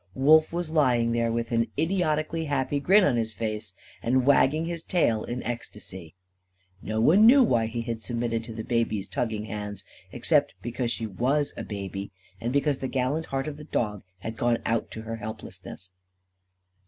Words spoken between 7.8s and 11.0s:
had submitted to the baby's tugging hands, except because